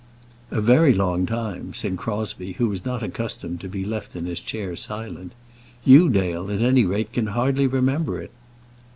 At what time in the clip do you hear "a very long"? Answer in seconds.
0.49-1.27